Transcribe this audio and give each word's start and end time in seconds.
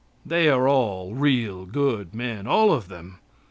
They 0.25 0.49
are 0.49 0.67
all 0.67 1.13
real 1.13 1.67
good 1.67 2.15
men, 2.15 2.47
all 2.47 2.73
of 2.73 2.87
them. 2.87 3.19